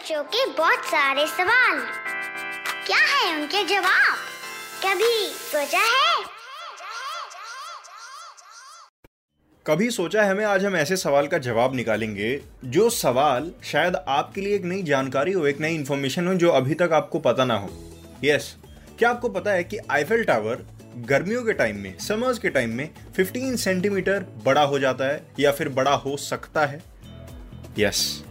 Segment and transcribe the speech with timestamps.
[0.00, 1.78] बच्चों के बहुत सारे सवाल।
[2.86, 4.16] क्या है उनके जवाब?
[4.84, 6.24] कभी सोचा है?
[9.66, 14.40] कभी सोचा है हमें आज हम ऐसे सवाल का जवाब निकालेंगे जो सवाल शायद आपके
[14.40, 17.54] लिए एक नई जानकारी हो एक नई इंफॉर्मेशन हो जो अभी तक आपको पता ना
[17.54, 17.70] हो।
[18.24, 22.48] यस yes, क्या आपको पता है कि आईफेल टावर गर्मियों के टाइम में समर्स के
[22.48, 26.82] टाइम में 15 सेंटीमीटर बड़ा हो जाता है या फिर बड़ा हो सकता है?
[27.78, 28.24] यस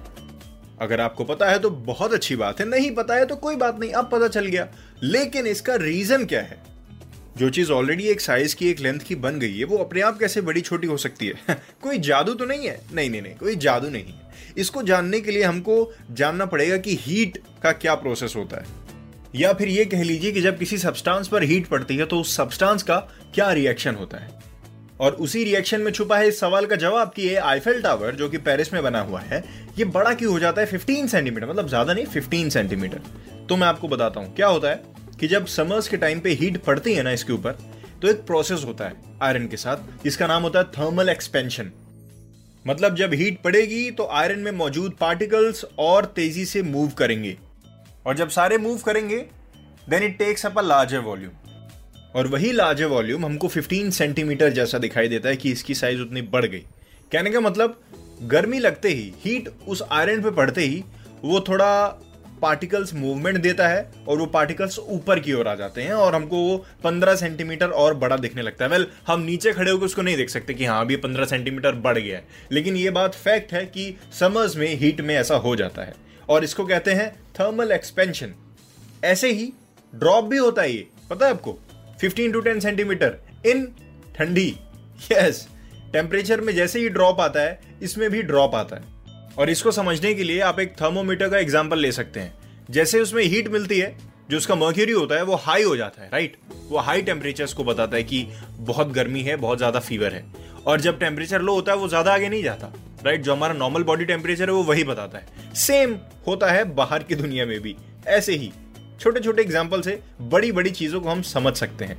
[0.82, 3.80] अगर आपको पता है तो बहुत अच्छी बात है, नहीं पता है तो कोई बात
[3.80, 4.68] नहीं, अब पता चल गया।
[5.04, 6.64] लेकिन इसका रीजन क्या है?
[7.38, 10.20] जो चीज़ ऑलरेडी एक साइज़ की, एक लेंथ की बन गई है, वो अपने आप
[10.20, 11.34] कैसे बड़ी छोटी हो सकती है?
[11.82, 12.82] कोई जादू तो नहीं है?
[12.94, 14.22] नहीं नहीं नहीं, कोई जादू नहीं है।
[14.58, 18.66] इसको जानने के लिए हमको जानना पड़ेगा कि हीट का क्या प्रोसेस होता है।
[19.36, 22.36] या फिर ये कह लीजिए कि जब किसी सब्सटेंस पर हीट पड़ती है तो उस
[22.36, 22.98] सब्सटेंस का
[23.36, 24.49] क्या रिएक्शन होता है?
[25.00, 28.30] और उसी रिएक्शन में छुपा है इस सवाल का जवाब कि ये आईफेल टावर जो
[28.30, 29.44] कि पेरिस में बना हुआ है,
[29.78, 30.68] ये बड़ा क्यों हो जाता है?
[30.70, 33.02] 15 सेंटीमीटर मतलब ज़्यादा नहीं 15 सेंटीमीटर
[33.50, 34.82] तो मैं आपको बताता हूँ, क्या होता है
[35.20, 37.58] कि जब समर्स के टाइम पे हीट पड़ती है ना इसके ऊपर
[38.02, 41.72] तो एक प्रोसेस होता है आयरन के साथ, जिसका नाम होता है थर्मल एक्सपेंशन
[42.66, 47.38] मतलब जब हीट पड़ेगी तो आयरन में मौजूद पार्टिकल्स और तेज़ी से मूव करेंगे।
[48.06, 49.18] और जब सारे मूव करेंगे
[49.90, 51.32] then it takes up a larger volume
[52.16, 56.22] और वही लार्जर वॉल्यूम हमको 15 सेंटीमीटर जैसा दिखाई देता है कि इसकी साइज़ उतनी
[56.22, 56.60] बढ़ गई।
[57.12, 57.80] कहने का मतलब
[58.24, 60.84] गर्मी लगते ही हीट उस आयरन पे पड़ते ही,
[61.24, 61.88] वो थोड़ा
[62.42, 66.38] पार्टिकल्स मूवमेंट देता है और वो पार्टिकल्स ऊपर की ओर आ जाते हैं और हमको
[66.38, 70.18] वो 15 सेंटीमीटर और बड़ा दिखने लगता है। वेल हम नीचे खड़े होकर उसको नहीं
[70.18, 73.66] देख सकते कि हाँ अभी 15 सेंटीमीटर बढ़ गया है। लेकिन ये बात फैक्ट है
[73.66, 75.94] कि समर्स में हीट में ऐसा हो जाता है।
[76.30, 78.34] और इसको कहते हैं थर्मल एक्सपेंशन
[79.04, 79.54] ऐसे ही
[79.96, 81.60] ड्रॉप भी होता है ये। पता है आपको?
[82.00, 83.66] 15 टू 10 सेंटीमीटर इन
[84.18, 84.48] ठंडी।
[85.12, 85.48] यस
[85.94, 88.98] टेम्परेचर में जैसे ही ड्रॉप आता है, इसमें भी ड्रॉप आता है।
[89.38, 92.34] और इसको समझने के लिए आप एक थर्मोमीटर का एग्ज़ाम्पल ले सकते हैं।
[92.70, 93.96] जैसे उसमें हीट मिलती है,
[94.30, 96.36] जो उसका मर्क्यूरी होता है, वो हाई हो जाता है राइट
[96.68, 98.26] वो हाई टेम्परेचर को बताता है कि
[98.60, 100.24] बहुत गर्मी है, बहुत ज़्यादा फीवर है।
[100.68, 102.74] और जब टेम्परेचर लो होता है, वो ज़्यादा आगे नहीं जाता
[103.06, 105.96] राइट जो हमारा नॉर्मल बॉडी टेम्परेचर है, वो वही बताता है। सेम
[106.28, 107.76] होता है बाहर की दुनिया में भी,
[108.08, 108.52] ऐसे ही।
[109.00, 111.98] छोटे छोटे एग्ज़ाम्पल से बड़ी बड़ी चीज़ों को हम समझ सकते हैं।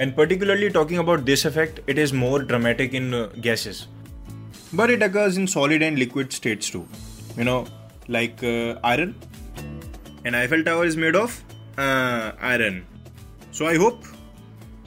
[0.00, 3.28] And particularly talking about this effect it is more dramatic in
[4.74, 6.86] but it occurs in solid and liquid states too.
[7.36, 7.66] You know,
[8.08, 9.14] like uh, iron.
[10.24, 11.42] An Eiffel Tower is made of
[11.78, 12.82] uh, iron.
[13.52, 13.76] So I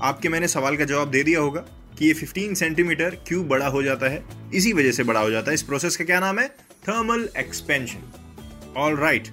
[0.01, 1.59] आपके मैंने सवाल का जवाब दे दिया होगा
[1.99, 4.23] कि ये 15 centimetre क्यों बड़ा हो जाता है?
[4.53, 6.47] इसी वजह से बड़ा हो जाता है। इस प्रोसेस का क्या नाम है?
[6.87, 8.11] थर्मल एक्सपेंशन
[8.77, 9.27] ऑल राइट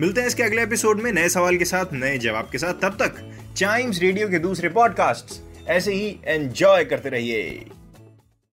[0.00, 2.96] मिलते हैं इसके अगले एपिसोड में नए सवाल के साथ, नए जवाब के साथ। तब
[3.02, 7.66] तक चाइम्स रेडियो के दूसरे पॉडकास्ट ऐसे ही एंजॉय करते रहिए।